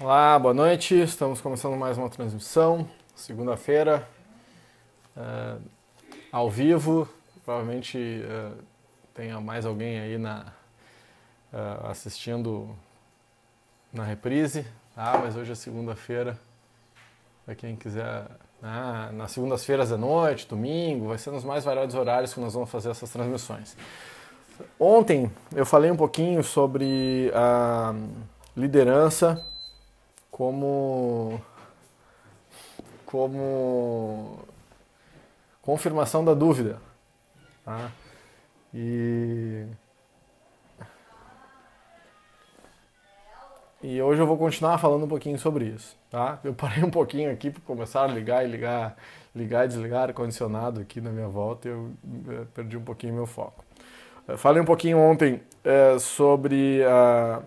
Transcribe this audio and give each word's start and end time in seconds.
Olá, 0.00 0.38
boa 0.38 0.54
noite. 0.54 0.94
Estamos 0.94 1.40
começando 1.40 1.76
mais 1.76 1.98
uma 1.98 2.08
transmissão, 2.08 2.88
segunda-feira, 3.16 4.08
uh, 5.16 5.60
ao 6.30 6.48
vivo. 6.48 7.08
Provavelmente 7.44 7.98
uh, 7.98 8.56
tenha 9.12 9.40
mais 9.40 9.66
alguém 9.66 9.98
aí 9.98 10.16
na, 10.16 10.52
uh, 11.52 11.88
assistindo 11.88 12.76
na 13.92 14.04
reprise, 14.04 14.64
tá? 14.94 15.20
mas 15.20 15.34
hoje 15.34 15.50
é 15.50 15.56
segunda-feira. 15.56 16.38
Para 17.44 17.56
quem 17.56 17.74
quiser, 17.74 18.24
né? 18.62 19.10
nas 19.14 19.32
segundas-feiras 19.32 19.90
à 19.90 19.96
noite, 19.96 20.46
domingo, 20.46 21.08
vai 21.08 21.18
ser 21.18 21.32
nos 21.32 21.42
mais 21.42 21.64
variados 21.64 21.96
horários 21.96 22.32
que 22.32 22.38
nós 22.38 22.54
vamos 22.54 22.70
fazer 22.70 22.90
essas 22.90 23.10
transmissões. 23.10 23.76
Ontem 24.78 25.28
eu 25.56 25.66
falei 25.66 25.90
um 25.90 25.96
pouquinho 25.96 26.44
sobre 26.44 27.32
a 27.34 27.92
liderança 28.56 29.44
como 30.38 31.40
como 33.04 34.38
confirmação 35.60 36.24
da 36.24 36.32
dúvida. 36.32 36.78
Tá? 37.64 37.90
E, 38.72 39.66
e 43.82 44.00
hoje 44.00 44.20
eu 44.20 44.26
vou 44.26 44.38
continuar 44.38 44.78
falando 44.78 45.04
um 45.04 45.08
pouquinho 45.08 45.38
sobre 45.38 45.64
isso. 45.64 45.96
Tá? 46.08 46.38
Eu 46.44 46.54
parei 46.54 46.84
um 46.84 46.90
pouquinho 46.90 47.32
aqui 47.32 47.50
para 47.50 47.60
começar 47.62 48.04
a 48.04 48.06
ligar 48.06 48.46
e 48.46 48.48
ligar, 48.48 48.96
ligar 49.34 49.64
e 49.64 49.68
desligar 49.68 50.02
ar-condicionado 50.04 50.80
aqui 50.80 51.00
na 51.00 51.10
minha 51.10 51.28
volta 51.28 51.66
e 51.66 51.72
eu 51.72 51.90
eh, 52.28 52.44
perdi 52.54 52.76
um 52.76 52.84
pouquinho 52.84 53.14
meu 53.14 53.26
foco. 53.26 53.64
Eu 54.28 54.38
falei 54.38 54.62
um 54.62 54.66
pouquinho 54.66 54.98
ontem 54.98 55.42
é, 55.64 55.98
sobre 55.98 56.84
a, 56.84 57.42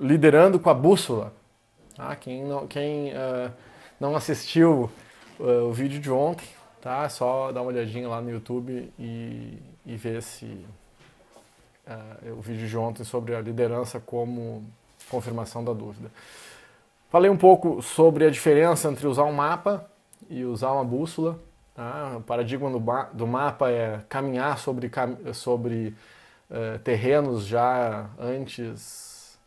liderando 0.00 0.58
com 0.58 0.70
a 0.70 0.74
bússola. 0.74 1.32
Ah, 1.96 2.16
quem 2.16 2.44
não, 2.44 2.66
quem, 2.66 3.12
uh, 3.12 3.52
não 4.00 4.16
assistiu 4.16 4.90
uh, 5.38 5.68
o 5.68 5.72
vídeo 5.72 6.00
de 6.00 6.10
ontem, 6.10 6.48
tá? 6.80 7.04
É 7.04 7.08
só 7.08 7.52
dar 7.52 7.62
uma 7.62 7.70
olhadinha 7.70 8.08
lá 8.08 8.20
no 8.20 8.30
YouTube 8.30 8.92
e, 8.98 9.62
e 9.86 9.96
ver 9.96 10.20
se 10.20 10.44
uh, 11.86 12.32
o 12.36 12.40
vídeo 12.40 12.66
de 12.66 12.76
ontem 12.76 13.04
sobre 13.04 13.36
a 13.36 13.40
liderança 13.40 14.00
como 14.00 14.64
confirmação 15.08 15.64
da 15.64 15.72
dúvida. 15.72 16.10
Falei 17.10 17.30
um 17.30 17.36
pouco 17.36 17.80
sobre 17.80 18.26
a 18.26 18.30
diferença 18.30 18.90
entre 18.90 19.06
usar 19.06 19.22
um 19.22 19.32
mapa 19.32 19.88
e 20.28 20.44
usar 20.44 20.72
uma 20.72 20.84
bússola. 20.84 21.38
Tá? 21.76 22.16
O 22.16 22.22
paradigma 22.22 22.68
do, 22.70 22.82
do 23.12 23.26
mapa 23.26 23.70
é 23.70 24.00
caminhar 24.08 24.58
sobre, 24.58 24.90
sobre 25.32 25.94
terrenos 26.82 27.46
já 27.46 28.08
antes 28.18 29.38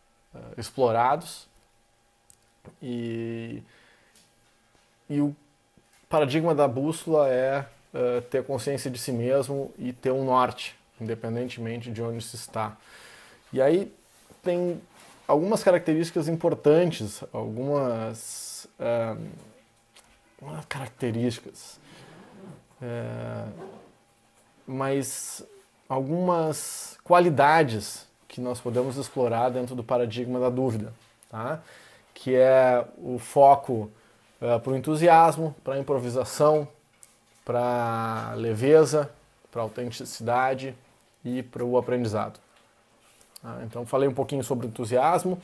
explorados 0.58 1.47
e, 2.82 3.62
e 5.10 5.22
o 5.22 5.36
paradigma 6.10 6.54
da 6.56 6.68
bússola 6.68 7.30
é 7.30 7.66
uh, 7.94 8.22
ter 8.24 8.44
consciência 8.44 8.90
de 8.90 8.98
si 8.98 9.12
mesmo 9.12 9.74
e 9.78 9.94
ter 9.94 10.12
um 10.12 10.26
norte, 10.26 10.76
independentemente 11.00 11.92
de 11.92 12.02
onde 12.02 12.24
se 12.24 12.36
está. 12.36 12.78
E 13.52 13.62
aí 13.62 13.92
tem 14.44 14.82
algumas 15.28 15.64
características 15.64 16.28
importantes, 16.28 17.24
algumas 17.34 18.68
uh, 18.80 19.18
características, 20.70 21.80
uh, 22.82 23.52
mas 24.66 25.44
algumas 25.90 26.98
qualidades 27.04 28.06
que 28.28 28.42
nós 28.42 28.60
podemos 28.60 28.98
explorar 28.98 29.50
dentro 29.50 29.76
do 29.76 29.84
paradigma 29.84 30.40
da 30.40 30.50
dúvida. 30.50 30.94
Tá? 31.30 31.62
Que 32.18 32.36
é 32.36 32.84
o 32.98 33.20
foco 33.20 33.92
uh, 34.42 34.60
para 34.60 34.72
o 34.72 34.76
entusiasmo, 34.76 35.56
para 35.64 35.76
a 35.76 35.80
improvisação, 35.80 36.68
para 37.46 38.32
a 38.32 38.34
leveza, 38.34 39.12
para 39.52 39.62
a 39.62 39.64
autenticidade 39.64 40.76
e 41.24 41.44
para 41.44 41.64
o 41.64 41.78
aprendizado. 41.78 42.40
Ah, 43.44 43.60
então 43.64 43.86
falei 43.86 44.10
um 44.10 44.14
pouquinho 44.16 44.44
sobre 44.44 44.66
o 44.66 44.70
entusiasmo 44.70 45.40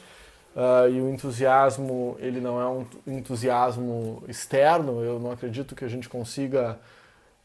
uh, 0.55 0.89
e 0.89 0.99
o 0.99 1.09
entusiasmo 1.11 2.17
ele 2.19 2.41
não 2.41 2.59
é 2.59 2.67
um 2.67 2.87
entusiasmo 3.05 4.23
externo. 4.27 5.03
Eu 5.03 5.19
não 5.19 5.29
acredito 5.29 5.75
que 5.75 5.85
a 5.85 5.87
gente 5.87 6.09
consiga 6.09 6.79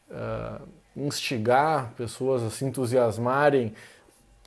uh, 0.09 0.67
instigar 0.97 1.91
pessoas 1.95 2.41
a 2.41 2.49
se 2.49 2.65
entusiasmarem 2.65 3.75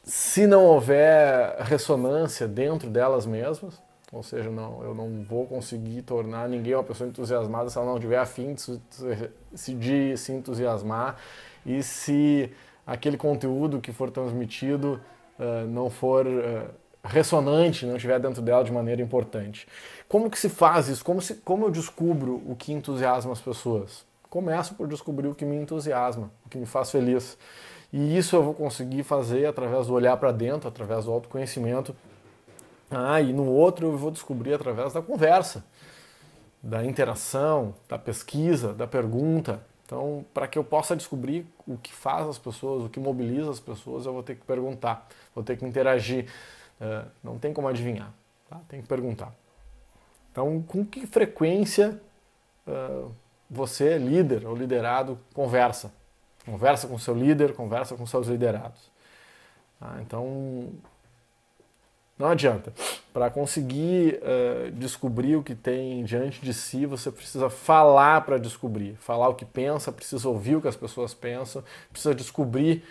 se 0.03 0.45
não 0.45 0.65
houver 0.65 1.57
ressonância 1.61 2.49
dentro 2.49 2.91
delas 2.91 3.25
mesmas. 3.25 3.81
Ou 4.13 4.23
seja, 4.23 4.51
não, 4.51 4.85
eu 4.85 4.95
não 4.95 5.25
vou 5.25 5.47
conseguir 5.47 6.03
tornar 6.03 6.47
ninguém 6.47 6.75
uma 6.75 6.85
pessoa 6.85 7.09
entusiasmada 7.09 7.71
se 7.71 7.79
ela 7.79 7.87
não 7.87 7.99
tiver 7.99 8.19
afim 8.19 8.53
de 8.53 8.61
se, 8.61 9.75
de 9.75 10.17
se 10.19 10.33
entusiasmar 10.33 11.17
e 11.65 11.83
se 11.83 12.51
aquele 12.87 13.17
conteúdo 13.17 13.81
que 13.81 13.91
for 13.91 14.11
transmitido 14.11 15.01
uh, 15.39 15.67
não 15.67 15.89
for 15.89 16.27
uh, 16.27 16.69
ressonante, 17.03 17.87
não 17.87 17.97
estiver 17.97 18.21
dentro 18.21 18.43
dela 18.43 18.63
de 18.63 18.71
maneira 18.71 19.01
importante. 19.01 19.67
Como 20.07 20.29
que 20.29 20.39
se 20.39 20.51
faz 20.51 20.89
isso? 20.89 21.03
Como, 21.03 21.23
se, 21.23 21.37
como 21.37 21.65
eu 21.65 21.71
descubro 21.71 22.43
o 22.47 22.55
que 22.55 22.71
entusiasma 22.71 23.33
as 23.33 23.41
pessoas? 23.41 24.05
Começo 24.29 24.75
por 24.75 24.87
descobrir 24.87 25.29
o 25.29 25.35
que 25.35 25.47
me 25.47 25.57
entusiasma, 25.57 26.31
o 26.45 26.51
que 26.51 26.59
me 26.59 26.67
faz 26.67 26.91
feliz. 26.91 27.39
E 27.91 28.17
isso 28.17 28.37
eu 28.37 28.43
vou 28.43 28.53
conseguir 28.53 29.05
fazer 29.05 29.47
através 29.47 29.87
do 29.87 29.95
olhar 29.95 30.19
para 30.19 30.33
dentro, 30.33 30.69
através 30.69 31.07
do 31.07 31.13
autoconhecimento 31.13 31.95
ah, 32.95 33.21
e 33.21 33.33
no 33.33 33.47
outro 33.47 33.87
eu 33.87 33.97
vou 33.97 34.11
descobrir 34.11 34.55
através 34.55 34.93
da 34.93 35.03
conversa, 35.03 35.65
da 36.63 36.85
interação, 36.85 37.75
da 37.89 37.99
pesquisa, 37.99 38.73
da 38.73 38.87
pergunta. 38.87 39.65
Então, 39.85 40.25
para 40.33 40.47
que 40.47 40.59
eu 40.59 40.65
possa 40.65 40.97
descobrir 40.97 41.47
o 41.67 41.77
que 41.77 41.93
faz 41.93 42.27
as 42.27 42.39
pessoas, 42.39 42.85
o 42.85 42.89
que 42.89 43.01
mobiliza 43.01 43.51
as 43.51 43.61
pessoas, 43.61 44.07
eu 44.07 44.13
vou 44.13 44.23
ter 44.23 44.37
que 44.37 44.45
perguntar, 44.45 45.07
vou 45.35 45.43
ter 45.45 45.57
que 45.57 45.65
interagir. 45.65 46.27
Uh, 46.81 47.09
não 47.23 47.39
tem 47.39 47.53
como 47.53 47.69
adivinhar, 47.69 48.13
tá? 48.49 48.61
tem 48.69 48.81
que 48.81 48.89
perguntar. 48.89 49.33
Então, 50.31 50.63
com 50.63 50.85
que 50.85 51.07
frequência 51.07 52.01
uh, 52.67 53.13
você, 53.51 53.99
líder 53.99 54.47
ou 54.47 54.57
liderado, 54.57 55.19
conversa? 55.35 55.93
Conversa 56.45 56.89
com 56.89 56.99
seu 56.99 57.15
líder, 57.15 57.55
conversa 57.55 57.95
com 57.95 58.07
seus 58.07 58.27
liderados. 58.27 58.91
Ah, 59.81 59.99
então, 60.01 60.71
não 62.23 62.31
adianta. 62.31 62.73
Para 63.13 63.29
conseguir 63.31 64.21
uh, 64.23 64.71
descobrir 64.71 65.37
o 65.37 65.43
que 65.43 65.55
tem 65.55 66.05
diante 66.05 66.41
de 66.41 66.55
si, 66.55 66.87
você 66.87 67.11
precisa 67.11 67.51
falar 67.51 68.21
para 68.23 68.39
descobrir. 68.39 68.95
Falar 68.97 69.29
o 69.29 69.35
que 69.35 69.45
pensa, 69.45 69.91
precisa 69.91 70.29
ouvir 70.29 70.57
o 70.57 70.63
que 70.63 70.69
as 70.69 70.77
pessoas 70.77 71.13
pensam, 71.13 71.65
precisa 71.91 72.15
descobrir 72.15 72.85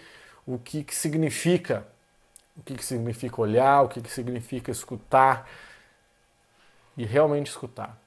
o 0.45 0.59
que, 0.59 0.83
que 0.83 0.93
significa. 0.93 1.87
O 2.57 2.63
que, 2.63 2.75
que 2.75 2.83
significa 2.83 3.41
olhar, 3.41 3.81
o 3.83 3.87
que, 3.87 4.01
que 4.01 4.11
significa 4.11 4.69
escutar 4.69 5.49
e 6.97 7.05
realmente 7.05 7.47
escutar. 7.47 7.97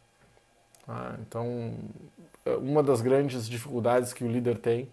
Ah, 0.86 1.16
então, 1.20 1.74
uma 2.60 2.82
das 2.82 3.00
grandes 3.00 3.48
dificuldades 3.48 4.12
que 4.12 4.22
o 4.22 4.30
líder 4.30 4.58
tem 4.58 4.90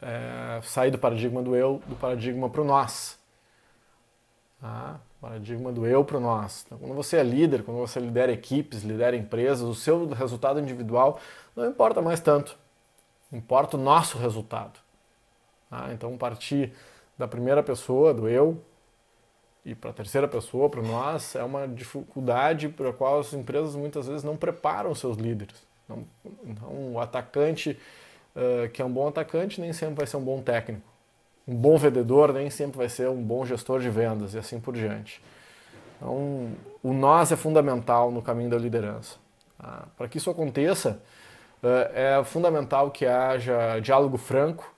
é 0.00 0.60
sair 0.64 0.90
do 0.90 0.98
paradigma 0.98 1.40
do 1.40 1.54
eu, 1.54 1.80
do 1.86 1.94
paradigma 1.94 2.50
para 2.50 2.60
o 2.60 2.64
nós. 2.64 3.21
Tá? 4.62 5.00
Paradigma 5.20 5.72
do 5.72 5.84
eu 5.84 6.04
para 6.04 6.18
o 6.18 6.20
nós. 6.20 6.62
Então, 6.64 6.78
quando 6.78 6.94
você 6.94 7.16
é 7.16 7.22
líder, 7.24 7.64
quando 7.64 7.78
você 7.78 7.98
lidera 7.98 8.30
equipes, 8.30 8.84
lidera 8.84 9.16
empresas, 9.16 9.62
o 9.62 9.74
seu 9.74 10.08
resultado 10.10 10.60
individual 10.60 11.18
não 11.56 11.68
importa 11.68 12.00
mais 12.00 12.20
tanto. 12.20 12.56
Importa 13.32 13.76
o 13.76 13.80
nosso 13.80 14.18
resultado. 14.18 14.78
Tá? 15.68 15.92
Então, 15.92 16.16
partir 16.16 16.72
da 17.18 17.26
primeira 17.26 17.60
pessoa, 17.60 18.14
do 18.14 18.28
eu, 18.28 18.62
e 19.64 19.74
para 19.74 19.90
a 19.90 19.92
terceira 19.92 20.28
pessoa, 20.28 20.70
para 20.70 20.82
nós, 20.82 21.34
é 21.34 21.42
uma 21.42 21.66
dificuldade 21.66 22.68
para 22.68 22.90
a 22.90 22.92
qual 22.92 23.18
as 23.18 23.32
empresas 23.32 23.74
muitas 23.74 24.06
vezes 24.06 24.22
não 24.22 24.36
preparam 24.36 24.94
seus 24.94 25.16
líderes. 25.16 25.56
Então, 25.84 26.04
o 26.92 27.00
atacante, 27.00 27.76
uh, 28.36 28.68
que 28.70 28.80
é 28.80 28.84
um 28.84 28.92
bom 28.92 29.08
atacante, 29.08 29.60
nem 29.60 29.72
sempre 29.72 29.96
vai 29.96 30.06
ser 30.06 30.18
um 30.18 30.24
bom 30.24 30.40
técnico 30.40 30.91
um 31.46 31.54
bom 31.54 31.76
vendedor 31.76 32.32
nem 32.32 32.50
sempre 32.50 32.78
vai 32.78 32.88
ser 32.88 33.08
um 33.08 33.22
bom 33.22 33.44
gestor 33.44 33.80
de 33.80 33.90
vendas 33.90 34.34
e 34.34 34.38
assim 34.38 34.60
por 34.60 34.74
diante. 34.74 35.22
Então, 35.96 36.50
o 36.82 36.92
nós 36.92 37.30
é 37.32 37.36
fundamental 37.36 38.10
no 38.10 38.22
caminho 38.22 38.50
da 38.50 38.58
liderança. 38.58 39.16
Ah, 39.58 39.84
Para 39.96 40.08
que 40.08 40.18
isso 40.18 40.30
aconteça, 40.30 41.00
eh, 41.62 42.18
é 42.18 42.24
fundamental 42.24 42.90
que 42.90 43.06
haja 43.06 43.78
diálogo 43.80 44.18
franco, 44.18 44.72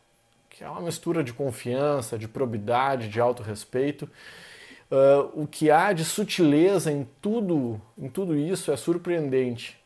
que 0.51 0.63
é 0.63 0.69
uma 0.69 0.83
mistura 0.83 1.25
de 1.25 1.33
confiança, 1.33 2.19
de 2.19 2.29
probidade, 2.29 3.09
de 3.09 3.21
autorrespeito. 3.21 4.09
Uh, 4.91 5.43
o 5.43 5.47
que 5.49 5.71
há 5.71 5.93
de 5.93 6.05
sutileza 6.05 6.93
em 6.93 7.09
tudo, 7.21 7.81
em 7.99 8.09
tudo 8.09 8.37
isso 8.37 8.71
é 8.71 8.77
surpreendente. 8.77 9.77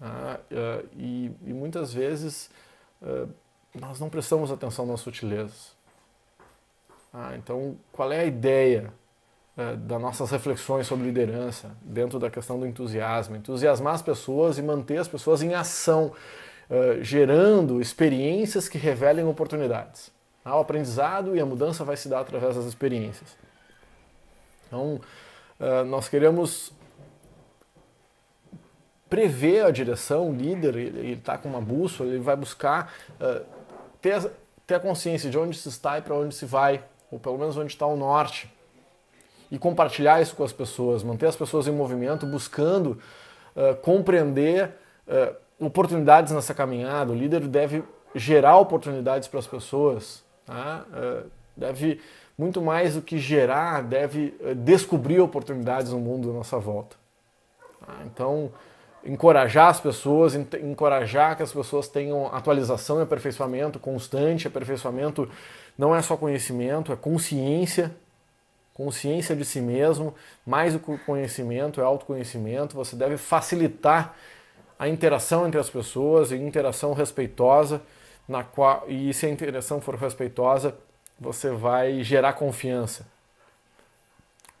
Uh, 0.00 0.04
uh, 0.04 0.88
e, 0.96 1.30
e, 1.46 1.52
muitas 1.52 1.92
vezes 1.92 2.50
nós 3.78 4.00
não 4.00 4.08
prestamos 4.08 4.50
atenção 4.50 4.86
nas 4.86 5.00
sutilezas. 5.00 5.76
Ah, 7.18 7.34
então, 7.34 7.78
qual 7.90 8.12
é 8.12 8.20
a 8.20 8.24
ideia 8.26 8.92
uh, 9.56 9.74
das 9.74 9.98
nossas 9.98 10.30
reflexões 10.30 10.86
sobre 10.86 11.06
liderança, 11.06 11.74
dentro 11.80 12.18
da 12.18 12.28
questão 12.28 12.60
do 12.60 12.66
entusiasmo, 12.66 13.34
entusiasmar 13.34 13.94
as 13.94 14.02
pessoas 14.02 14.58
e 14.58 14.62
manter 14.62 14.98
as 14.98 15.08
pessoas 15.08 15.40
em 15.40 15.54
ação, 15.54 16.12
uh, 16.68 17.02
gerando 17.02 17.80
experiências 17.80 18.68
que 18.68 18.76
revelem 18.76 19.24
oportunidades. 19.26 20.12
Ah, 20.44 20.58
o 20.58 20.60
aprendizado 20.60 21.34
e 21.34 21.40
a 21.40 21.46
mudança 21.46 21.84
vai 21.84 21.96
se 21.96 22.06
dar 22.06 22.20
através 22.20 22.54
das 22.54 22.66
experiências. 22.66 23.34
Então, 24.66 25.00
nós 25.86 26.08
queremos 26.08 26.72
prever 29.08 29.64
a 29.64 29.70
direção, 29.70 30.30
o 30.30 30.34
líder, 30.34 30.76
ele 30.76 31.12
está 31.14 31.38
com 31.38 31.48
uma 31.48 31.60
bússola, 31.60 32.10
ele 32.10 32.18
vai 32.18 32.36
buscar 32.36 32.92
ter, 34.00 34.30
ter 34.66 34.74
a 34.74 34.80
consciência 34.80 35.30
de 35.30 35.38
onde 35.38 35.56
se 35.56 35.68
está 35.68 35.98
e 35.98 36.02
para 36.02 36.14
onde 36.14 36.34
se 36.34 36.44
vai, 36.44 36.84
ou 37.10 37.18
pelo 37.18 37.38
menos 37.38 37.56
onde 37.56 37.72
está 37.72 37.86
o 37.86 37.96
norte. 37.96 38.52
E 39.50 39.58
compartilhar 39.58 40.20
isso 40.20 40.34
com 40.34 40.42
as 40.42 40.52
pessoas, 40.52 41.02
manter 41.02 41.26
as 41.26 41.36
pessoas 41.36 41.68
em 41.68 41.72
movimento, 41.72 42.26
buscando 42.26 42.98
uh, 43.54 43.76
compreender 43.76 44.74
uh, 45.06 45.36
oportunidades 45.64 46.32
nessa 46.32 46.52
caminhada. 46.52 47.12
O 47.12 47.14
líder 47.14 47.40
deve 47.46 47.84
gerar 48.14 48.56
oportunidades 48.58 49.28
para 49.28 49.38
as 49.38 49.46
pessoas, 49.46 50.24
tá? 50.46 50.86
deve, 51.54 52.00
muito 52.36 52.62
mais 52.62 52.94
do 52.94 53.02
que 53.02 53.18
gerar, 53.18 53.82
deve 53.82 54.34
descobrir 54.56 55.20
oportunidades 55.20 55.92
no 55.92 55.98
mundo 55.98 56.30
à 56.30 56.32
nossa 56.32 56.58
volta. 56.58 56.96
Tá? 57.84 57.94
Então, 58.06 58.50
encorajar 59.06 59.68
as 59.68 59.80
pessoas, 59.80 60.34
encorajar 60.34 61.36
que 61.36 61.42
as 61.42 61.52
pessoas 61.52 61.88
tenham 61.88 62.26
atualização 62.34 62.98
e 62.98 63.02
aperfeiçoamento 63.02 63.78
constante. 63.78 64.48
Aperfeiçoamento 64.48 65.30
não 65.78 65.94
é 65.94 66.02
só 66.02 66.16
conhecimento, 66.16 66.92
é 66.92 66.96
consciência, 66.96 67.94
consciência 68.74 69.34
de 69.34 69.44
si 69.44 69.60
mesmo, 69.60 70.14
mais 70.44 70.72
do 70.72 70.80
que 70.80 70.98
conhecimento, 70.98 71.80
é 71.80 71.84
autoconhecimento. 71.84 72.74
Você 72.74 72.96
deve 72.96 73.16
facilitar 73.16 74.14
a 74.78 74.88
interação 74.88 75.46
entre 75.46 75.58
as 75.58 75.70
pessoas, 75.70 76.32
e 76.32 76.36
interação 76.36 76.92
respeitosa, 76.92 77.80
na 78.28 78.44
qual, 78.44 78.84
e 78.88 79.14
se 79.14 79.24
a 79.24 79.30
interação 79.30 79.80
for 79.80 79.94
respeitosa, 79.94 80.76
você 81.18 81.50
vai 81.50 82.02
gerar 82.02 82.34
confiança, 82.34 83.06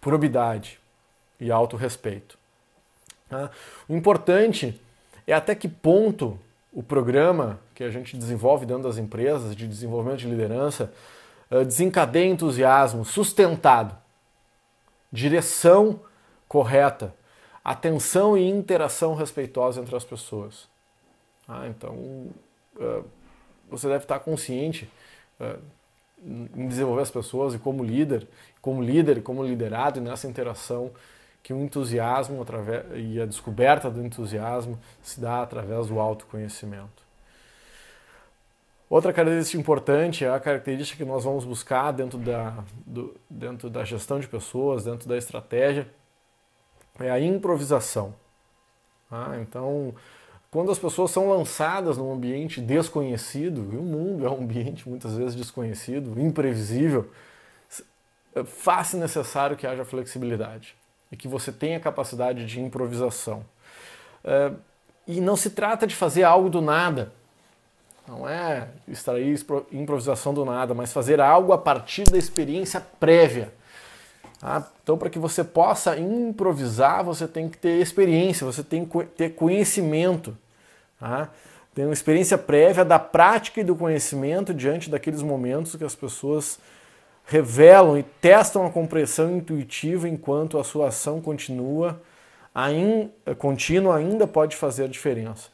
probidade 0.00 0.80
e 1.38 1.50
autorrespeito. 1.50 2.38
Tá? 3.28 3.50
O 3.88 3.94
importante 3.94 4.80
é 5.26 5.32
até 5.32 5.54
que 5.54 5.68
ponto 5.68 6.38
o 6.72 6.82
programa 6.82 7.58
que 7.74 7.82
a 7.82 7.90
gente 7.90 8.16
desenvolve 8.16 8.66
dentro 8.66 8.84
das 8.84 8.98
empresas 8.98 9.56
de 9.56 9.66
desenvolvimento 9.66 10.18
de 10.18 10.28
liderança 10.28 10.92
eh, 11.50 11.64
desencadeia 11.64 12.26
entusiasmo 12.26 13.04
sustentado, 13.04 13.96
direção 15.10 16.00
correta, 16.48 17.14
atenção 17.64 18.36
e 18.36 18.46
interação 18.48 19.14
respeitosa 19.14 19.80
entre 19.80 19.96
as 19.96 20.04
pessoas. 20.04 20.68
Ah, 21.48 21.66
então, 21.66 22.26
eh, 22.78 23.02
você 23.70 23.88
deve 23.88 24.04
estar 24.04 24.18
consciente 24.20 24.90
eh, 25.40 25.56
em 26.24 26.68
desenvolver 26.68 27.02
as 27.02 27.10
pessoas 27.10 27.54
e 27.54 27.58
como 27.58 27.84
líder, 27.84 28.26
como 28.60 28.82
líder, 28.82 29.22
como 29.22 29.44
liderado 29.44 29.98
e 29.98 30.02
nessa 30.02 30.26
interação 30.26 30.90
que 31.46 31.52
o 31.52 31.62
entusiasmo 31.62 32.42
através, 32.42 32.84
e 32.96 33.20
a 33.20 33.24
descoberta 33.24 33.88
do 33.88 34.04
entusiasmo 34.04 34.76
se 35.00 35.20
dá 35.20 35.42
através 35.42 35.86
do 35.86 36.00
autoconhecimento. 36.00 37.04
Outra 38.90 39.12
característica 39.12 39.56
importante 39.56 40.24
é 40.24 40.28
a 40.28 40.40
característica 40.40 41.04
que 41.04 41.08
nós 41.08 41.22
vamos 41.22 41.44
buscar 41.44 41.92
dentro 41.92 42.18
da, 42.18 42.64
do, 42.84 43.14
dentro 43.30 43.70
da 43.70 43.84
gestão 43.84 44.18
de 44.18 44.26
pessoas, 44.26 44.82
dentro 44.82 45.08
da 45.08 45.16
estratégia, 45.16 45.86
é 46.98 47.12
a 47.12 47.20
improvisação. 47.20 48.12
Ah, 49.08 49.36
então, 49.40 49.94
quando 50.50 50.72
as 50.72 50.80
pessoas 50.80 51.12
são 51.12 51.28
lançadas 51.28 51.96
num 51.96 52.12
ambiente 52.12 52.60
desconhecido, 52.60 53.72
e 53.72 53.76
o 53.76 53.82
mundo 53.82 54.26
é 54.26 54.28
um 54.28 54.42
ambiente 54.42 54.88
muitas 54.88 55.16
vezes 55.16 55.36
desconhecido, 55.36 56.20
imprevisível, 56.20 57.08
faz-se 58.44 58.96
necessário 58.96 59.56
que 59.56 59.64
haja 59.64 59.84
flexibilidade 59.84 60.74
e 61.10 61.16
que 61.16 61.28
você 61.28 61.52
tenha 61.52 61.78
capacidade 61.78 62.44
de 62.46 62.60
improvisação. 62.60 63.44
É, 64.24 64.52
e 65.06 65.20
não 65.20 65.36
se 65.36 65.50
trata 65.50 65.86
de 65.86 65.94
fazer 65.94 66.24
algo 66.24 66.50
do 66.50 66.60
nada. 66.60 67.12
Não 68.08 68.28
é 68.28 68.68
extrair 68.86 69.36
improvisação 69.72 70.32
do 70.32 70.44
nada, 70.44 70.74
mas 70.74 70.92
fazer 70.92 71.20
algo 71.20 71.52
a 71.52 71.58
partir 71.58 72.04
da 72.04 72.16
experiência 72.16 72.80
prévia. 72.80 73.52
Tá? 74.40 74.68
Então, 74.82 74.96
para 74.96 75.10
que 75.10 75.18
você 75.18 75.42
possa 75.42 75.98
improvisar, 75.98 77.04
você 77.04 77.26
tem 77.26 77.48
que 77.48 77.58
ter 77.58 77.80
experiência, 77.80 78.46
você 78.46 78.62
tem 78.62 78.84
que 78.84 79.04
ter 79.04 79.30
conhecimento. 79.30 80.36
Tá? 81.00 81.30
Tem 81.74 81.84
uma 81.84 81.92
experiência 81.92 82.38
prévia 82.38 82.84
da 82.84 82.98
prática 82.98 83.60
e 83.60 83.64
do 83.64 83.74
conhecimento 83.74 84.54
diante 84.54 84.88
daqueles 84.88 85.22
momentos 85.22 85.74
que 85.74 85.84
as 85.84 85.94
pessoas 85.94 86.58
revelam 87.26 87.98
e 87.98 88.04
testam 88.04 88.64
a 88.64 88.70
compreensão 88.70 89.36
intuitiva 89.36 90.08
enquanto 90.08 90.58
a 90.58 90.64
sua 90.64 90.88
ação 90.88 91.20
continua, 91.20 92.00
ainda, 92.54 93.34
contínua 93.36 93.96
ainda 93.96 94.26
pode 94.26 94.56
fazer 94.56 94.88
diferença. 94.88 95.48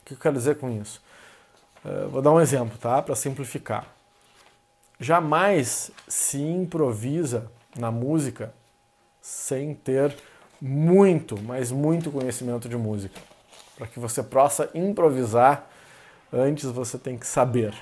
O 0.00 0.04
que 0.04 0.14
eu 0.14 0.18
quero 0.18 0.34
dizer 0.34 0.56
com 0.56 0.70
isso? 0.70 1.02
Uh, 1.84 2.08
vou 2.08 2.22
dar 2.22 2.32
um 2.32 2.40
exemplo, 2.40 2.76
tá? 2.78 3.00
Para 3.02 3.14
simplificar. 3.14 3.86
Jamais 4.98 5.90
se 6.08 6.40
improvisa 6.40 7.50
na 7.78 7.90
música 7.90 8.52
sem 9.20 9.74
ter 9.74 10.16
muito, 10.60 11.40
mas 11.42 11.70
muito 11.70 12.10
conhecimento 12.10 12.66
de 12.66 12.76
música. 12.76 13.20
Para 13.76 13.86
que 13.86 14.00
você 14.00 14.22
possa 14.22 14.70
improvisar, 14.74 15.68
antes 16.32 16.64
você 16.64 16.96
tem 16.96 17.18
que 17.18 17.26
saber. 17.26 17.74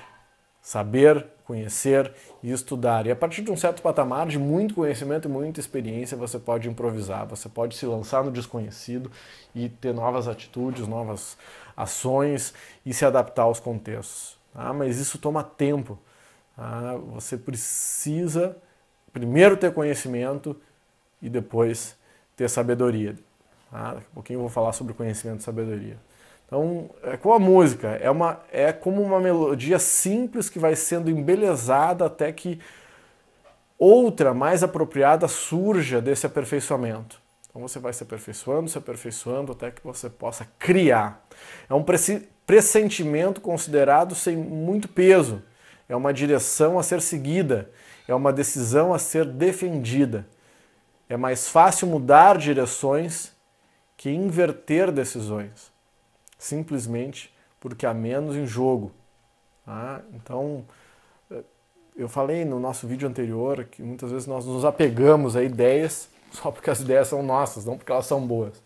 Saber 0.65 1.27
conhecer 1.43 2.11
e 2.41 2.51
estudar. 2.51 3.05
E 3.05 3.11
a 3.11 3.15
partir 3.15 3.43
de 3.43 3.51
um 3.51 3.55
certo 3.55 3.83
patamar 3.83 4.25
de 4.25 4.39
muito 4.39 4.73
conhecimento 4.73 5.27
e 5.27 5.31
muita 5.31 5.59
experiência, 5.59 6.17
você 6.17 6.39
pode 6.39 6.67
improvisar, 6.67 7.27
você 7.27 7.47
pode 7.47 7.77
se 7.77 7.85
lançar 7.85 8.23
no 8.23 8.31
desconhecido 8.31 9.11
e 9.53 9.69
ter 9.69 9.93
novas 9.93 10.27
atitudes, 10.27 10.87
novas 10.87 11.37
ações 11.77 12.51
e 12.83 12.95
se 12.95 13.05
adaptar 13.05 13.43
aos 13.43 13.59
contextos. 13.59 14.39
Tá? 14.51 14.73
Mas 14.73 14.97
isso 14.97 15.19
toma 15.19 15.43
tempo. 15.43 15.99
Tá? 16.55 16.95
Você 17.13 17.37
precisa 17.37 18.57
primeiro 19.13 19.55
ter 19.57 19.71
conhecimento 19.71 20.59
e 21.21 21.29
depois 21.29 21.95
ter 22.35 22.49
sabedoria. 22.49 23.15
Tá? 23.69 23.93
Daqui 23.93 24.07
a 24.11 24.13
pouquinho 24.15 24.37
eu 24.37 24.41
vou 24.41 24.49
falar 24.49 24.73
sobre 24.73 24.95
conhecimento 24.95 25.41
e 25.41 25.43
sabedoria. 25.43 25.97
Então, 26.45 26.89
é 27.03 27.17
como 27.17 27.33
a 27.33 27.39
música, 27.39 27.87
é, 28.01 28.09
uma, 28.09 28.39
é 28.51 28.71
como 28.71 29.01
uma 29.01 29.19
melodia 29.19 29.79
simples 29.79 30.49
que 30.49 30.59
vai 30.59 30.75
sendo 30.75 31.09
embelezada 31.09 32.05
até 32.05 32.31
que 32.31 32.59
outra 33.79 34.33
mais 34.33 34.63
apropriada 34.63 35.27
surja 35.27 35.99
desse 35.99 36.25
aperfeiçoamento. 36.25 37.19
Então 37.49 37.61
você 37.61 37.79
vai 37.79 37.93
se 37.93 38.03
aperfeiçoando, 38.03 38.69
se 38.69 38.77
aperfeiçoando 38.77 39.53
até 39.53 39.71
que 39.71 39.83
você 39.83 40.09
possa 40.09 40.47
criar. 40.59 41.25
É 41.69 41.73
um 41.73 41.83
pressentimento 42.45 43.41
considerado 43.41 44.13
sem 44.13 44.35
muito 44.35 44.87
peso. 44.87 45.41
É 45.87 45.95
uma 45.95 46.13
direção 46.13 46.77
a 46.77 46.83
ser 46.83 47.01
seguida. 47.01 47.71
É 48.07 48.13
uma 48.13 48.33
decisão 48.33 48.93
a 48.93 48.99
ser 48.99 49.25
defendida. 49.25 50.27
É 51.07 51.15
mais 51.15 51.47
fácil 51.47 51.87
mudar 51.87 52.37
direções 52.37 53.33
que 53.95 54.09
inverter 54.09 54.91
decisões 54.91 55.74
simplesmente 56.45 57.33
porque 57.59 57.85
há 57.85 57.93
menos 57.93 58.35
em 58.35 58.45
jogo. 58.45 58.91
Tá? 59.65 60.01
Então, 60.13 60.63
eh, 61.31 61.43
eu 61.97 62.07
falei 62.07 62.45
no 62.45 62.59
nosso 62.59 62.87
vídeo 62.87 63.07
anterior 63.07 63.65
que 63.65 63.81
muitas 63.81 64.11
vezes 64.11 64.27
nós 64.27 64.45
nos 64.45 64.63
apegamos 64.63 65.35
a 65.35 65.43
ideias 65.43 66.07
só 66.31 66.51
porque 66.51 66.69
as 66.69 66.79
ideias 66.81 67.07
são 67.07 67.23
nossas, 67.23 67.65
não 67.65 67.77
porque 67.77 67.91
elas 67.91 68.05
são 68.05 68.25
boas. 68.25 68.61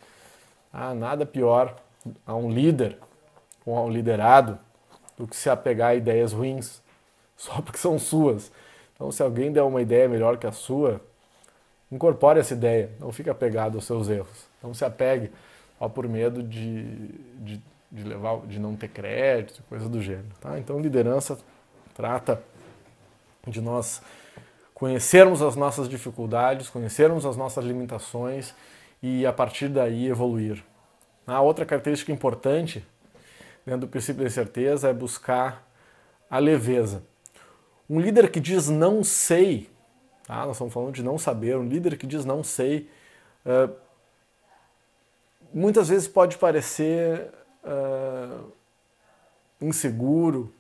Ah, 0.74 0.94
nada 0.94 1.26
pior 1.26 1.76
a 2.26 2.36
um 2.36 2.52
líder 2.52 2.98
ou 3.66 3.78
a 3.78 3.82
um 3.82 3.90
liderado 3.90 4.60
do 5.18 5.26
que 5.26 5.36
se 5.36 5.50
apegar 5.50 5.92
a 5.92 5.96
ideias 5.96 6.34
ruins 6.34 6.82
só 7.38 7.62
porque 7.62 7.78
são 7.78 7.98
suas. 7.98 8.52
Então, 8.94 9.10
se 9.10 9.24
alguém 9.24 9.54
der 9.54 9.64
uma 9.64 9.82
ideia 9.82 10.10
melhor 10.10 10.38
que 10.38 10.46
a 10.46 10.52
sua, 10.52 11.00
incorpore 11.90 12.42
essa 12.42 12.54
ideia, 12.54 12.92
não 13.00 13.14
fique 13.14 13.30
apegado 13.30 13.76
aos 13.76 13.86
seus 13.86 14.10
erros. 14.10 14.50
Não 14.62 14.74
se 14.74 14.84
apegue 14.84 15.32
só 15.80 15.90
por 15.90 16.08
medo 16.08 16.44
de, 16.44 16.84
de, 17.40 17.62
de, 17.92 18.04
levar, 18.04 18.42
de 18.46 18.60
não 18.60 18.76
ter 18.76 18.90
crédito, 18.90 19.64
coisa 19.68 19.90
do 19.90 20.02
gênero. 20.02 20.28
Tá? 20.40 20.60
Então, 20.60 20.80
liderança 20.80 21.40
trata 21.96 22.44
de 23.48 23.62
nós 23.62 24.02
conhecermos 24.74 25.42
as 25.42 25.56
nossas 25.56 25.90
dificuldades, 25.90 26.70
conhecermos 26.70 27.26
as 27.26 27.36
nossas 27.36 27.66
limitações 27.66 28.54
e, 29.02 29.26
a 29.26 29.34
partir 29.34 29.70
daí, 29.70 30.08
evoluir. 30.08 30.64
A 31.26 31.42
outra 31.42 31.66
característica 31.66 32.12
importante 32.12 32.86
dentro 33.66 33.82
do 33.82 33.88
princípio 33.88 34.22
da 34.22 34.28
incerteza 34.28 34.90
é 34.90 34.94
buscar 34.94 35.68
a 36.30 36.38
leveza. 36.38 37.02
Um 37.90 38.00
líder 38.00 38.30
que 38.30 38.40
diz 38.40 38.70
não 38.70 39.04
sei 39.04 39.70
Tá? 40.30 40.46
Nós 40.46 40.58
estamos 40.58 40.72
falando 40.72 40.94
de 40.94 41.02
não 41.02 41.18
saber. 41.18 41.58
Um 41.58 41.68
líder 41.68 41.98
que 41.98 42.06
diz 42.06 42.24
não 42.24 42.44
sei, 42.44 42.88
uh, 43.44 43.74
muitas 45.54 45.90
vezes 45.90 46.08
pode 46.08 46.38
parecer 46.38 47.30
uh, 47.64 48.52
inseguro, 49.62 50.54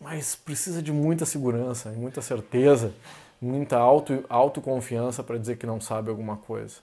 mas 0.00 0.36
precisa 0.36 0.82
de 0.82 0.92
muita 0.92 1.26
segurança, 1.26 1.90
muita 1.90 2.22
certeza, 2.22 2.92
muita 3.40 3.76
auto, 3.78 4.24
autoconfiança 4.28 5.22
para 5.22 5.38
dizer 5.38 5.56
que 5.56 5.66
não 5.66 5.80
sabe 5.80 6.10
alguma 6.10 6.36
coisa. 6.36 6.76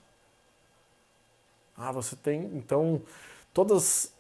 Ah, 1.78 1.92
você 1.92 2.16
tem, 2.16 2.44
então, 2.54 3.02
todas, 3.54 4.14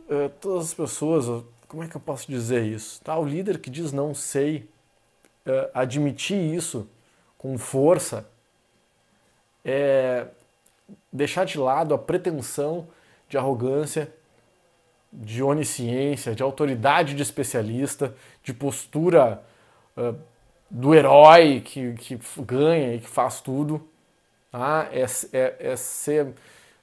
uh, 0.00 0.28
todas 0.40 0.66
as 0.66 0.74
pessoas, 0.74 1.44
como 1.66 1.82
é 1.82 1.88
que 1.88 1.96
eu 1.96 2.00
posso 2.00 2.30
dizer 2.30 2.64
isso? 2.64 3.00
Tá, 3.02 3.18
o 3.18 3.24
líder 3.24 3.58
que 3.58 3.70
diz 3.70 3.92
não 3.92 4.14
sei, 4.14 4.68
uh, 5.46 5.70
admitir 5.72 6.36
isso 6.36 6.88
com 7.38 7.56
força, 7.56 8.28
é 9.64 10.28
deixar 11.12 11.44
de 11.44 11.58
lado 11.58 11.94
a 11.94 11.98
pretensão 11.98 12.88
de 13.28 13.36
arrogância, 13.36 14.12
de 15.12 15.42
onisciência, 15.42 16.34
de 16.34 16.42
autoridade 16.42 17.14
de 17.14 17.22
especialista, 17.22 18.14
de 18.42 18.54
postura 18.54 19.42
uh, 19.96 20.16
do 20.70 20.94
herói 20.94 21.60
que, 21.60 21.94
que 21.94 22.18
ganha 22.42 22.94
e 22.94 23.00
que 23.00 23.08
faz 23.08 23.40
tudo. 23.40 23.88
Tá? 24.52 24.88
É, 24.92 25.04
é, 25.32 25.56
é 25.72 25.76
ser 25.76 26.34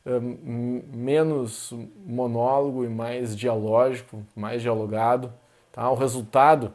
menos 0.05 1.73
monólogo 2.05 2.85
e 2.85 2.89
mais 2.89 3.35
dialógico, 3.35 4.25
mais 4.35 4.61
dialogado. 4.61 5.33
Tá? 5.71 5.89
O 5.89 5.95
resultado 5.95 6.73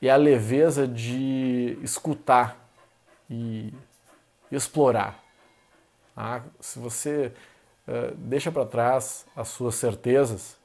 é 0.00 0.08
a 0.08 0.16
leveza 0.16 0.86
de 0.86 1.78
escutar 1.82 2.68
e 3.28 3.72
explorar. 4.50 5.23
Ah, 6.16 6.42
se 6.60 6.78
você 6.78 7.32
uh, 7.88 8.14
deixa 8.16 8.52
para 8.52 8.64
trás 8.64 9.26
as 9.34 9.48
suas 9.48 9.74
certezas, 9.74 10.56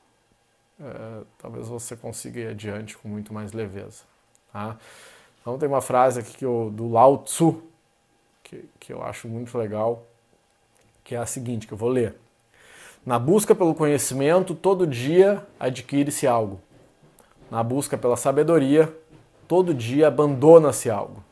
uh, 0.79 1.25
talvez 1.37 1.67
você 1.67 1.95
consiga 1.95 2.39
ir 2.39 2.47
adiante 2.47 2.97
com 2.97 3.07
muito 3.07 3.33
mais 3.33 3.51
leveza. 3.51 4.03
Tá? 4.53 4.77
Então 5.41 5.57
tem 5.57 5.67
uma 5.67 5.81
frase 5.81 6.19
aqui 6.19 6.37
que 6.37 6.45
eu, 6.45 6.69
do 6.71 6.91
Lao 6.91 7.17
Tzu, 7.19 7.63
que, 8.43 8.69
que 8.79 8.93
eu 8.93 9.01
acho 9.03 9.27
muito 9.27 9.57
legal, 9.57 10.03
que 11.03 11.15
é 11.15 11.17
a 11.17 11.25
seguinte, 11.25 11.65
que 11.65 11.73
eu 11.73 11.77
vou 11.77 11.89
ler. 11.89 12.15
Na 13.05 13.17
busca 13.17 13.55
pelo 13.55 13.73
conhecimento, 13.73 14.53
todo 14.53 14.85
dia 14.85 15.45
adquire-se 15.59 16.27
algo. 16.27 16.61
Na 17.49 17.63
busca 17.63 17.97
pela 17.97 18.15
sabedoria, 18.15 18.93
todo 19.47 19.73
dia 19.73 20.07
abandona-se 20.07 20.89
algo. 20.89 21.23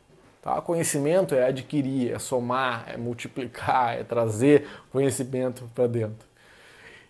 Tá? 0.47 0.61
Conhecimento 0.61 1.35
é 1.35 1.45
adquirir, 1.45 2.13
é 2.13 2.17
somar, 2.17 2.85
é 2.87 2.95
multiplicar, 2.95 3.97
é 3.97 4.03
trazer 4.05 4.65
conhecimento 4.93 5.69
para 5.75 5.87
dentro. 5.87 6.25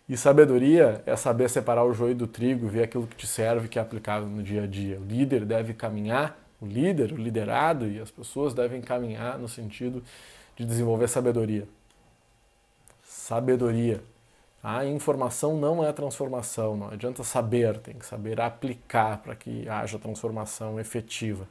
E 0.10 0.18
sabedoria 0.18 1.04
é 1.06 1.16
saber 1.16 1.48
separar 1.48 1.84
o 1.84 1.94
joio 1.94 2.16
do 2.16 2.26
trigo, 2.26 2.68
ver 2.68 2.82
aquilo 2.82 3.06
que 3.06 3.16
te 3.16 3.28
serve, 3.28 3.68
que 3.68 3.78
é 3.78 3.82
aplicável 3.82 4.28
no 4.28 4.42
dia 4.42 4.64
a 4.64 4.66
dia. 4.66 5.00
O 5.00 5.06
líder 5.06 5.46
deve 5.46 5.76
caminhar, 5.76 6.36
o 6.60 6.66
líder, 6.66 7.12
o 7.12 7.16
liderado 7.16 7.86
e 7.86 8.00
as 8.00 8.10
pessoas 8.10 8.56
devem 8.56 8.82
caminhar 8.82 9.38
no 9.38 9.48
sentido 9.48 10.04
de 10.56 10.66
desenvolver 10.66 11.08
sabedoria. 11.08 11.68
Sabedoria. 13.04 14.02
A 14.64 14.84
informação 14.84 15.58
não 15.58 15.86
é 15.86 15.94
transformação, 15.94 16.76
não 16.76 16.90
adianta 16.90 17.24
saber, 17.24 17.78
tem 17.78 17.94
que 17.94 18.06
saber 18.08 18.42
aplicar 18.42 19.20
para 19.20 19.36
que 19.36 19.70
haja 19.70 20.00
transformação 20.00 20.80
efetiva. 20.80 21.48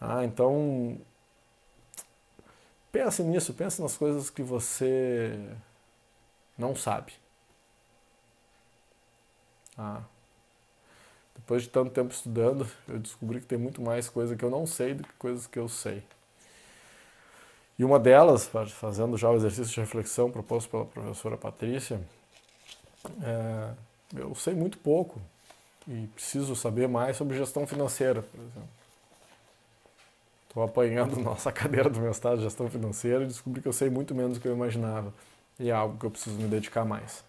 Ah, 0.00 0.24
então, 0.24 0.98
pense 2.92 3.22
nisso, 3.22 3.54
pense 3.54 3.80
nas 3.80 3.96
coisas 3.96 4.30
que 4.30 4.42
você 4.42 5.38
não 6.58 6.74
sabe. 6.74 7.12
Ah, 9.76 10.02
depois 11.34 11.62
de 11.62 11.68
tanto 11.68 11.90
tempo 11.90 12.12
estudando, 12.12 12.68
eu 12.88 12.98
descobri 12.98 13.40
que 13.40 13.46
tem 13.46 13.58
muito 13.58 13.80
mais 13.80 14.08
coisa 14.08 14.36
que 14.36 14.44
eu 14.44 14.50
não 14.50 14.66
sei 14.66 14.94
do 14.94 15.02
que 15.02 15.12
coisas 15.14 15.46
que 15.46 15.58
eu 15.58 15.68
sei. 15.68 16.02
E 17.78 17.84
uma 17.84 17.98
delas, 17.98 18.48
fazendo 18.72 19.16
já 19.16 19.30
o 19.30 19.36
exercício 19.36 19.72
de 19.72 19.80
reflexão 19.80 20.30
proposto 20.30 20.68
pela 20.68 20.84
professora 20.84 21.36
Patrícia, 21.36 22.00
é, 23.22 23.72
eu 24.16 24.34
sei 24.34 24.54
muito 24.54 24.78
pouco 24.78 25.20
e 25.88 26.06
preciso 26.08 26.54
saber 26.54 26.88
mais 26.88 27.16
sobre 27.16 27.36
gestão 27.36 27.66
financeira, 27.66 28.22
por 28.22 28.40
exemplo. 28.40 28.79
Estou 30.50 30.64
apanhando 30.64 31.14
nossa 31.22 31.52
cadeira 31.52 31.88
do 31.88 32.00
meu 32.00 32.10
estado 32.10 32.38
de 32.38 32.42
gestão 32.42 32.68
financeira 32.68 33.22
e 33.22 33.28
descobri 33.28 33.62
que 33.62 33.68
eu 33.68 33.72
sei 33.72 33.88
muito 33.88 34.16
menos 34.16 34.36
do 34.36 34.40
que 34.40 34.48
eu 34.48 34.52
imaginava. 34.52 35.14
E 35.60 35.70
é 35.70 35.72
algo 35.72 35.96
que 35.96 36.04
eu 36.04 36.10
preciso 36.10 36.34
me 36.36 36.48
dedicar 36.48 36.84
mais. 36.84 37.22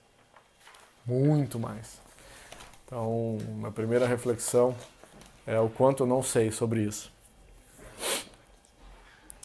Muito 1.05 1.59
mais. 1.59 2.01
Então, 2.83 3.37
minha 3.47 3.71
primeira 3.71 4.07
reflexão 4.07 4.75
é 5.45 5.59
o 5.59 5.69
quanto 5.69 6.01
eu 6.01 6.07
não 6.07 6.23
sei 6.23 6.51
sobre 6.51 6.81
isso. 6.81 7.13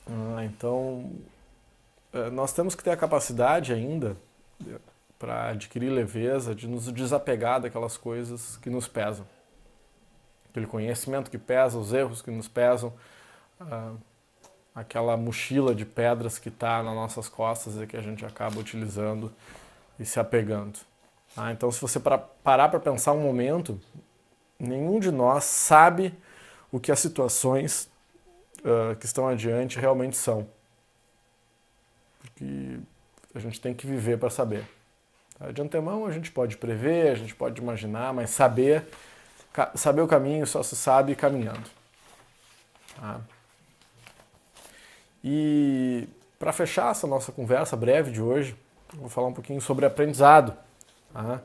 Ah, 0.09 0.43
então, 0.43 1.13
é, 2.15 2.31
nós 2.31 2.55
temos 2.55 2.75
que 2.75 2.83
ter 2.83 2.93
a 2.93 2.97
capacidade 2.97 3.75
ainda 3.75 4.17
para 5.19 5.51
adquirir 5.51 5.91
leveza, 5.91 6.55
de 6.55 6.67
nos 6.67 6.91
desapegar 6.91 7.61
daquelas 7.61 7.99
coisas 7.99 8.57
que 8.57 8.71
nos 8.71 8.89
pesam. 8.89 9.27
Aquele 10.49 10.67
conhecimento 10.67 11.31
que 11.31 11.37
pesa, 11.37 11.77
os 11.77 11.93
erros 11.93 12.23
que 12.23 12.31
nos 12.31 12.49
pesam, 12.49 12.95
uh, 13.61 13.97
aquela 14.75 15.17
mochila 15.17 15.75
de 15.75 15.85
pedras 15.85 16.39
que 16.39 16.49
está 16.49 16.83
nas 16.83 16.95
nossas 16.95 17.29
costas 17.29 17.81
e 17.81 17.87
que 17.87 17.97
a 17.97 18.03
gente 18.03 18.25
acaba 18.25 18.59
utilizando 18.59 19.33
e 19.99 20.05
se 20.05 20.21
apegando. 20.21 20.79
Ah, 21.37 21.53
então, 21.53 21.71
se 21.71 21.81
você 21.81 21.99
para, 21.99 22.19
parar 22.19 22.69
para 22.69 22.81
pensar 22.81 23.13
um 23.13 23.23
momento, 23.23 23.81
nenhum 24.59 25.01
de 25.01 25.11
nós 25.11 25.45
sabe 25.45 26.15
o 26.71 26.81
que 26.81 26.93
as 26.93 26.99
situações 26.99 27.91
uh, 28.61 28.97
que 28.97 29.07
estão 29.07 29.29
adiante 29.29 29.79
realmente 29.79 30.17
são. 30.17 30.47
Porque 32.21 32.79
a 33.35 33.39
gente 33.39 33.61
tem 33.61 33.75
que 33.75 33.87
viver 33.87 34.19
para 34.19 34.31
saber. 34.31 34.65
Tá? 35.39 35.51
De 35.53 35.61
antemão, 35.61 36.07
a 36.07 36.13
gente 36.13 36.31
pode 36.31 36.57
prever, 36.57 37.13
a 37.13 37.15
gente 37.15 37.35
pode 37.35 37.61
imaginar, 37.61 38.13
mas 38.13 38.31
saber, 38.31 38.87
saber 39.75 40.01
o 40.01 40.09
caminho 40.09 40.47
só 40.47 40.63
se 40.63 40.77
sabe 40.77 41.15
caminhando. 41.15 41.69
Tá? 42.99 43.21
E 45.23 46.09
para 46.39 46.53
fechar 46.53 46.91
essa 46.91 47.07
nossa 47.07 47.33
conversa 47.33 47.77
breve 47.77 48.11
de 48.11 48.21
hoje, 48.21 48.57
vou 48.95 49.09
falar 49.09 49.29
um 49.29 49.33
pouquinho 49.33 49.61
sobre 49.61 49.87
aprendizado. 49.87 50.57
Tá? 51.13 51.41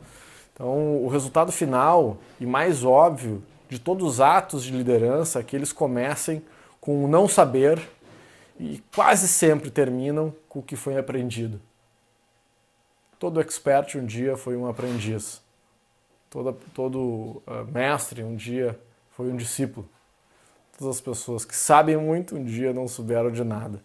Então, 0.53 1.03
o 1.03 1.07
resultado 1.07 1.51
final 1.51 2.17
e 2.39 2.45
mais 2.45 2.83
óbvio 2.83 3.43
de 3.69 3.79
todos 3.79 4.05
os 4.05 4.21
atos 4.21 4.63
de 4.63 4.71
liderança 4.71 5.39
é 5.39 5.43
que 5.43 5.55
eles 5.55 5.71
comecem 5.71 6.43
com 6.79 7.05
o 7.05 7.07
não 7.07 7.27
saber 7.27 7.81
e 8.59 8.83
quase 8.93 9.27
sempre 9.27 9.71
terminam 9.71 10.33
com 10.49 10.59
o 10.59 10.63
que 10.63 10.75
foi 10.75 10.97
aprendido. 10.97 11.59
Todo 13.17 13.39
expert 13.39 13.95
um 13.95 14.05
dia 14.05 14.35
foi 14.35 14.57
um 14.57 14.67
aprendiz. 14.67 15.41
Todo, 16.29 16.53
todo 16.73 17.41
uh, 17.47 17.71
mestre 17.71 18.23
um 18.23 18.35
dia 18.35 18.79
foi 19.11 19.31
um 19.31 19.35
discípulo 19.35 19.87
todas 20.81 20.95
as 20.95 21.01
pessoas 21.01 21.45
que 21.45 21.55
sabem 21.55 21.95
muito 21.95 22.35
um 22.35 22.43
dia 22.43 22.73
não 22.73 22.87
souberam 22.87 23.31
de 23.31 23.43
nada. 23.43 23.79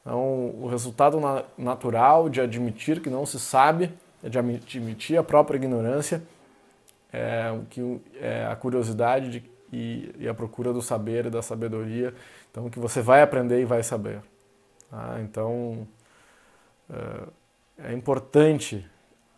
Então, 0.00 0.50
o 0.60 0.66
resultado 0.68 1.20
na 1.20 1.44
natural 1.56 2.28
de 2.28 2.40
admitir 2.40 3.00
que 3.00 3.08
não 3.08 3.24
se 3.24 3.38
sabe, 3.38 3.92
é 4.24 4.28
de 4.28 4.38
admitir 4.38 5.16
a 5.16 5.22
própria 5.22 5.56
ignorância, 5.56 6.22
é, 7.12 7.56
que, 7.70 8.00
é 8.20 8.46
a 8.46 8.56
curiosidade 8.56 9.30
de, 9.30 9.50
e, 9.72 10.14
e, 10.18 10.28
a 10.28 10.34
procura 10.34 10.72
do 10.72 10.82
saber 10.82 11.26
e 11.26 11.30
da 11.30 11.42
sabedoria. 11.42 12.12
Então, 12.50 12.68
que 12.68 12.80
você 12.80 13.00
vai 13.00 13.22
aprender 13.22 13.60
e 13.60 13.64
vai 13.64 13.82
saber. 13.84 14.20
Tá? 14.90 15.18
Então, 15.22 15.86
é, 17.78 17.90
é 17.90 17.92
importante 17.92 18.84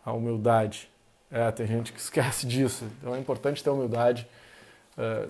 a 0.03 0.11
humildade. 0.11 0.89
É, 1.29 1.51
tem 1.51 1.67
gente 1.67 1.93
que 1.93 1.99
esquece 2.01 2.47
disso. 2.47 2.85
Então, 2.99 3.13
é 3.13 3.19
importante 3.19 3.63
ter 3.63 3.69
humildade. 3.69 4.27
É, 4.97 5.27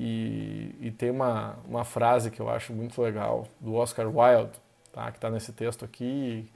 e, 0.00 0.76
e, 0.80 0.90
tem 0.92 1.10
uma, 1.10 1.56
uma 1.66 1.84
frase 1.84 2.30
que 2.30 2.38
eu 2.38 2.48
acho 2.48 2.72
muito 2.72 3.02
legal 3.02 3.48
do 3.58 3.74
Oscar 3.74 4.06
Wilde, 4.06 4.52
tá? 4.92 5.10
que 5.10 5.18
está 5.18 5.28
nesse 5.28 5.52
texto 5.52 5.84
aqui, 5.84 6.48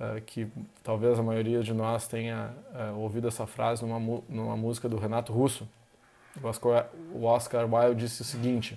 uh, 0.00 0.20
que 0.22 0.48
talvez 0.82 1.16
a 1.16 1.22
maioria 1.22 1.62
de 1.62 1.72
nós 1.72 2.08
tenha 2.08 2.52
uh, 2.74 2.98
ouvido 2.98 3.28
essa 3.28 3.46
frase 3.46 3.86
numa, 3.86 4.20
numa 4.28 4.56
música 4.56 4.88
do 4.88 4.96
Renato 4.96 5.32
Russo. 5.32 5.68
O 6.42 6.48
Oscar, 6.48 6.88
o 7.14 7.22
Oscar 7.22 7.72
Wilde 7.72 8.00
disse 8.00 8.22
o 8.22 8.24
seguinte: 8.24 8.76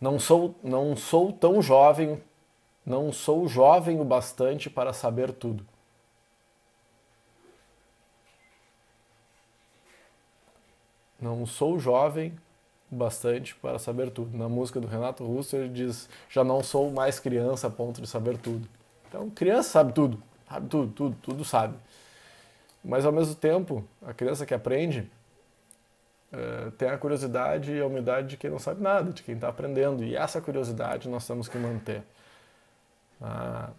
não 0.00 0.20
sou, 0.20 0.54
não 0.62 0.94
sou 0.94 1.32
tão 1.32 1.60
jovem, 1.60 2.22
não 2.86 3.10
sou 3.10 3.48
jovem 3.48 4.00
o 4.00 4.04
bastante 4.04 4.70
para 4.70 4.92
saber 4.92 5.32
tudo. 5.32 5.66
Não 11.20 11.44
sou 11.44 11.80
jovem 11.80 12.38
bastante 12.90 13.54
para 13.56 13.78
saber 13.78 14.10
tudo. 14.10 14.36
Na 14.36 14.48
música 14.48 14.80
do 14.80 14.86
Renato 14.86 15.24
Russo 15.24 15.56
ele 15.56 15.68
diz: 15.68 16.08
Já 16.28 16.42
não 16.42 16.62
sou 16.62 16.90
mais 16.90 17.20
criança 17.20 17.66
a 17.66 17.70
ponto 17.70 18.00
de 18.00 18.06
saber 18.06 18.38
tudo. 18.38 18.68
Então, 19.08 19.30
criança 19.30 19.70
sabe 19.70 19.92
tudo, 19.92 20.22
sabe 20.48 20.68
tudo, 20.68 20.92
tudo, 20.92 21.16
tudo 21.22 21.44
sabe. 21.44 21.74
Mas 22.84 23.04
ao 23.04 23.12
mesmo 23.12 23.34
tempo, 23.34 23.84
a 24.06 24.12
criança 24.12 24.46
que 24.46 24.54
aprende 24.54 25.10
é, 26.32 26.70
tem 26.76 26.88
a 26.88 26.98
curiosidade 26.98 27.72
e 27.72 27.80
a 27.80 27.86
humildade 27.86 28.28
de 28.28 28.36
quem 28.36 28.50
não 28.50 28.58
sabe 28.58 28.82
nada, 28.82 29.12
de 29.12 29.22
quem 29.22 29.34
está 29.34 29.48
aprendendo. 29.48 30.04
E 30.04 30.14
essa 30.14 30.40
curiosidade 30.40 31.08
nós 31.08 31.26
temos 31.26 31.48
que 31.48 31.58
manter. 31.58 32.02
Ah, 33.20 33.70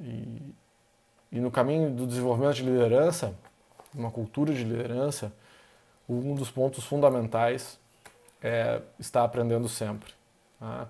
e, 0.00 0.54
e 1.30 1.40
no 1.40 1.50
caminho 1.50 1.90
do 1.90 2.06
desenvolvimento 2.06 2.56
de 2.56 2.64
liderança, 2.64 3.34
uma 3.94 4.10
cultura 4.10 4.52
de 4.52 4.64
liderança, 4.64 5.32
um 6.08 6.34
dos 6.34 6.50
pontos 6.50 6.84
fundamentais 6.84 7.78
é 8.42 8.82
estar 8.98 9.24
aprendendo 9.24 9.68
sempre. 9.68 10.12
Tá? 10.58 10.88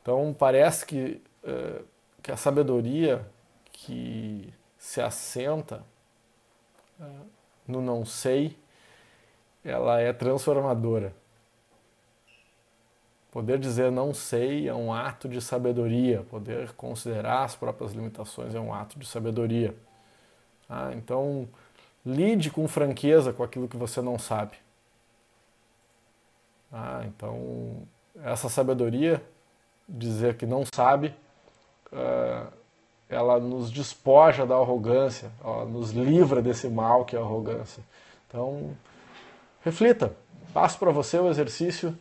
Então, 0.00 0.34
parece 0.38 0.86
que, 0.86 1.20
uh, 1.44 1.84
que 2.22 2.30
a 2.30 2.36
sabedoria 2.36 3.26
que 3.72 4.52
se 4.78 5.00
assenta 5.00 5.84
uh, 7.00 7.26
no 7.66 7.80
não 7.80 8.04
sei, 8.04 8.56
ela 9.64 10.00
é 10.00 10.12
transformadora. 10.12 11.14
Poder 13.30 13.58
dizer 13.58 13.90
não 13.90 14.12
sei 14.12 14.68
é 14.68 14.74
um 14.74 14.92
ato 14.92 15.28
de 15.28 15.40
sabedoria, 15.40 16.22
poder 16.24 16.72
considerar 16.72 17.44
as 17.44 17.56
próprias 17.56 17.92
limitações 17.92 18.54
é 18.54 18.60
um 18.60 18.74
ato 18.74 18.98
de 18.98 19.06
sabedoria. 19.06 19.74
Tá? 20.68 20.92
Então, 20.94 21.48
lide 22.04 22.50
com 22.50 22.68
franqueza 22.68 23.32
com 23.32 23.42
aquilo 23.42 23.68
que 23.68 23.76
você 23.76 24.02
não 24.02 24.18
sabe. 24.18 24.61
Ah, 26.72 27.04
então, 27.06 27.82
essa 28.24 28.48
sabedoria, 28.48 29.22
dizer 29.86 30.36
que 30.36 30.46
não 30.46 30.64
sabe, 30.74 31.14
uh, 31.92 32.50
ela 33.08 33.38
nos 33.38 33.70
despoja 33.70 34.46
da 34.46 34.54
arrogância, 34.54 35.30
ela 35.44 35.66
nos 35.66 35.90
livra 35.90 36.40
desse 36.40 36.68
mal 36.68 37.04
que 37.04 37.14
é 37.14 37.18
a 37.18 37.22
arrogância. 37.22 37.82
Então, 38.26 38.70
reflita. 39.62 40.14
Passo 40.54 40.78
para 40.78 40.90
você 40.90 41.18
o 41.18 41.28
exercício 41.28 41.96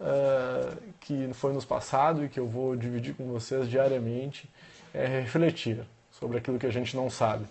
uh, 0.00 0.76
que 1.00 1.30
foi 1.32 1.52
nos 1.52 1.64
passado 1.64 2.24
e 2.24 2.28
que 2.28 2.38
eu 2.38 2.46
vou 2.46 2.76
dividir 2.76 3.14
com 3.14 3.24
vocês 3.26 3.68
diariamente, 3.68 4.48
é 4.94 5.06
refletir 5.06 5.84
sobre 6.12 6.38
aquilo 6.38 6.58
que 6.58 6.66
a 6.66 6.72
gente 6.72 6.96
não 6.96 7.10
sabe. 7.10 7.44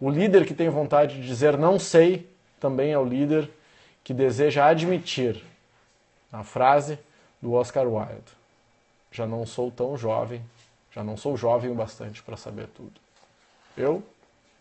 O 0.00 0.08
líder 0.08 0.46
que 0.46 0.54
tem 0.54 0.68
vontade 0.68 1.16
de 1.20 1.26
dizer 1.26 1.58
não 1.58 1.78
sei 1.78 2.28
também 2.60 2.92
é 2.92 2.98
o 2.98 3.04
líder 3.04 3.50
que 4.02 4.14
deseja 4.14 4.66
admitir 4.66 5.49
a 6.32 6.44
frase 6.44 6.98
do 7.40 7.52
Oscar 7.52 7.86
Wilde: 7.86 8.32
Já 9.10 9.26
não 9.26 9.46
sou 9.46 9.70
tão 9.70 9.96
jovem, 9.96 10.44
já 10.90 11.02
não 11.02 11.16
sou 11.16 11.36
jovem 11.36 11.70
o 11.70 11.74
bastante 11.74 12.22
para 12.22 12.36
saber 12.36 12.68
tudo. 12.68 13.00
Eu 13.76 14.02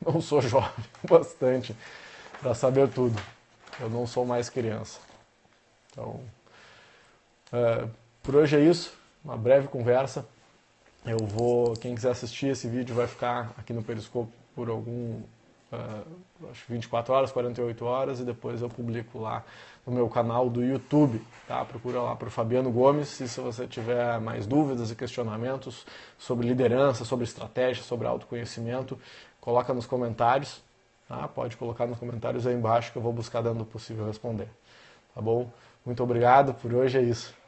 não 0.06 0.22
sou 0.22 0.42
jovem 0.42 0.86
o 1.04 1.08
bastante 1.08 1.76
para 2.40 2.54
saber 2.54 2.90
tudo. 2.90 3.20
Eu 3.80 3.90
não 3.90 4.06
sou 4.06 4.26
mais 4.26 4.50
criança. 4.50 5.00
Então, 5.92 6.20
é, 7.52 7.88
por 8.22 8.36
hoje 8.36 8.56
é 8.56 8.60
isso. 8.60 8.94
Uma 9.24 9.38
breve 9.38 9.68
conversa. 9.68 10.26
Eu 11.06 11.18
vou, 11.18 11.74
quem 11.74 11.96
quiser 11.96 12.12
assistir 12.12 12.48
esse 12.48 12.68
vídeo 12.68 12.94
vai 12.94 13.08
ficar 13.08 13.54
aqui 13.58 13.74
no 13.74 13.82
Periscope 13.84 14.32
por 14.54 14.70
algum 14.70 15.22
uh, 15.72 16.50
acho 16.50 16.66
24 16.68 17.14
horas, 17.14 17.32
48 17.32 17.86
horas 17.86 18.20
e 18.20 18.24
depois 18.24 18.62
eu 18.62 18.70
publico 18.70 19.20
lá 19.20 19.44
no 19.86 19.94
meu 19.94 20.08
canal 20.10 20.50
do 20.50 20.64
YouTube, 20.64 21.22
tá? 21.48 21.64
Procura 21.66 22.02
lá 22.02 22.16
para 22.16 22.30
Fabiano 22.30 22.72
Gomes 22.72 23.20
e 23.20 23.28
se 23.28 23.40
você 23.40 23.66
tiver 23.66 24.20
mais 24.20 24.46
dúvidas 24.46 24.92
e 24.92 24.96
questionamentos 24.96 25.86
sobre 26.18 26.48
liderança, 26.48 27.06
sobre 27.06 27.26
estratégia, 27.26 27.84
sobre 27.84 28.08
autoconhecimento, 28.08 29.00
coloca 29.42 29.74
nos 29.74 29.86
comentários, 29.86 30.62
tá? 31.08 31.28
Pode 31.28 31.58
colocar 31.58 31.88
nos 31.88 31.98
comentários 31.98 32.46
aí 32.46 32.54
embaixo 32.54 32.92
que 32.92 32.98
eu 32.98 33.02
vou 33.02 33.14
buscar 33.14 33.42
dando 33.42 33.62
o 33.62 33.66
possível 33.66 34.06
responder, 34.06 34.48
tá 35.16 35.22
bom? 35.22 35.50
Muito 35.86 36.04
obrigado, 36.04 36.54
por 36.54 36.74
hoje 36.74 36.98
é 36.98 37.02
isso. 37.02 37.39